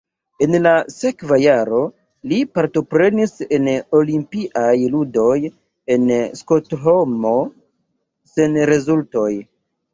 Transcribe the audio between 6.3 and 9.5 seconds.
Stokholmo sen rezultoj.